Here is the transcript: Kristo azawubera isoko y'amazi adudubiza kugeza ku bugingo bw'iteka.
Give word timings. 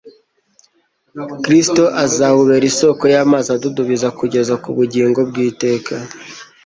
Kristo 1.43 1.83
azawubera 2.03 2.65
isoko 2.71 3.03
y'amazi 3.13 3.47
adudubiza 3.55 4.07
kugeza 4.19 4.53
ku 4.63 4.69
bugingo 4.77 5.19
bw'iteka. 5.29 5.93